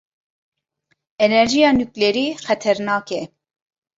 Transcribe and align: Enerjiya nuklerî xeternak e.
Enerjiya 1.25 1.69
nuklerî 1.79 2.27
xeternak 2.45 3.07
e. 3.19 3.21